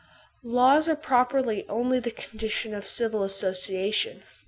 Laws 0.43 0.89
are 0.89 0.95
properly 0.95 1.63
only 1.69 1.99
the 1.99 2.09
conditions 2.09 2.73
of 2.73 2.87
civil 2.87 3.19
associa 3.19 3.93
tion. 3.93 4.23